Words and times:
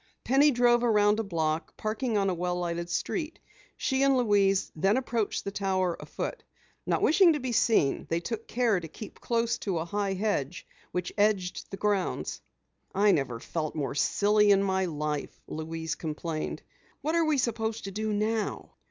Penny 0.23 0.49
drove 0.49 0.83
around 0.83 1.19
a 1.19 1.23
block, 1.23 1.77
parking 1.77 2.17
on 2.17 2.27
a 2.27 2.33
well 2.33 2.55
lighted 2.55 2.89
street. 2.89 3.37
She 3.77 4.01
and 4.01 4.17
Louise 4.17 4.71
then 4.75 4.97
approached 4.97 5.43
the 5.43 5.51
tower 5.51 5.95
afoot. 5.99 6.43
Not 6.87 7.03
wishing 7.03 7.33
to 7.33 7.39
be 7.39 7.51
seen, 7.51 8.07
they 8.09 8.19
took 8.19 8.47
care 8.47 8.79
to 8.79 8.87
keep 8.87 9.21
close 9.21 9.59
to 9.59 9.77
a 9.77 9.85
high 9.85 10.13
hedge 10.13 10.65
which 10.91 11.13
edged 11.19 11.69
the 11.69 11.77
grounds. 11.77 12.41
"I 12.95 13.11
never 13.11 13.39
felt 13.39 13.75
more 13.75 13.93
silly 13.93 14.49
in 14.49 14.63
my 14.63 14.85
life," 14.85 15.39
Louise 15.45 15.93
complained. 15.93 16.63
"What 17.01 17.13
are 17.13 17.23
we 17.25 17.37
supposed 17.37 17.83
to 17.83 17.91
do 17.91 18.11
now?" 18.11 18.71